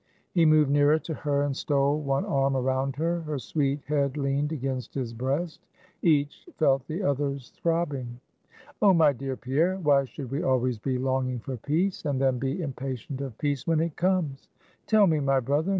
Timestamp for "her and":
1.13-1.55